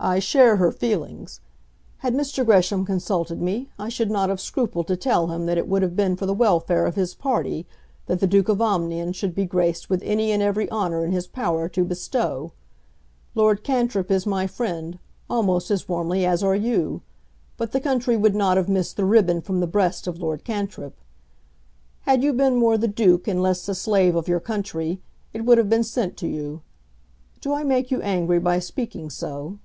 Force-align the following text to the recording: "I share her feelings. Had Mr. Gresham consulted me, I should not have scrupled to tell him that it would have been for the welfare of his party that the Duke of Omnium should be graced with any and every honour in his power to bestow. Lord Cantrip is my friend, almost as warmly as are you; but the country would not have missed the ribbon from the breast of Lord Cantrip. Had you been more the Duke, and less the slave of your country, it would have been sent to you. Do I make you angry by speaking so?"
"I 0.00 0.20
share 0.20 0.58
her 0.58 0.70
feelings. 0.70 1.40
Had 1.98 2.14
Mr. 2.14 2.46
Gresham 2.46 2.84
consulted 2.86 3.42
me, 3.42 3.68
I 3.80 3.88
should 3.88 4.12
not 4.12 4.28
have 4.28 4.40
scrupled 4.40 4.86
to 4.86 4.96
tell 4.96 5.26
him 5.26 5.46
that 5.46 5.58
it 5.58 5.66
would 5.66 5.82
have 5.82 5.96
been 5.96 6.14
for 6.14 6.24
the 6.24 6.32
welfare 6.32 6.86
of 6.86 6.94
his 6.94 7.16
party 7.16 7.66
that 8.06 8.20
the 8.20 8.28
Duke 8.28 8.48
of 8.48 8.62
Omnium 8.62 9.10
should 9.12 9.34
be 9.34 9.44
graced 9.44 9.90
with 9.90 10.00
any 10.04 10.30
and 10.30 10.40
every 10.40 10.70
honour 10.70 11.04
in 11.04 11.10
his 11.10 11.26
power 11.26 11.68
to 11.70 11.82
bestow. 11.84 12.52
Lord 13.34 13.64
Cantrip 13.64 14.08
is 14.08 14.24
my 14.24 14.46
friend, 14.46 15.00
almost 15.28 15.68
as 15.68 15.88
warmly 15.88 16.24
as 16.24 16.44
are 16.44 16.54
you; 16.54 17.02
but 17.56 17.72
the 17.72 17.80
country 17.80 18.16
would 18.16 18.36
not 18.36 18.56
have 18.56 18.68
missed 18.68 18.96
the 18.96 19.04
ribbon 19.04 19.40
from 19.42 19.58
the 19.58 19.66
breast 19.66 20.06
of 20.06 20.20
Lord 20.20 20.44
Cantrip. 20.44 20.94
Had 22.02 22.22
you 22.22 22.32
been 22.32 22.54
more 22.54 22.78
the 22.78 22.86
Duke, 22.86 23.26
and 23.26 23.42
less 23.42 23.66
the 23.66 23.74
slave 23.74 24.14
of 24.14 24.28
your 24.28 24.38
country, 24.38 25.02
it 25.32 25.44
would 25.44 25.58
have 25.58 25.68
been 25.68 25.82
sent 25.82 26.16
to 26.18 26.28
you. 26.28 26.62
Do 27.40 27.52
I 27.52 27.64
make 27.64 27.90
you 27.90 28.00
angry 28.02 28.38
by 28.38 28.60
speaking 28.60 29.10
so?" 29.10 29.58